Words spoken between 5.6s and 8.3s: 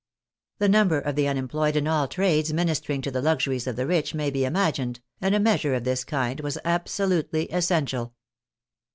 of this kind was absolutely essential.